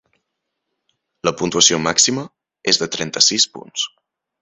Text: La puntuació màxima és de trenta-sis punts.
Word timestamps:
La 1.29 1.35
puntuació 1.43 1.79
màxima 1.89 2.25
és 2.73 2.83
de 2.85 2.91
trenta-sis 2.97 3.51
punts. 3.59 3.89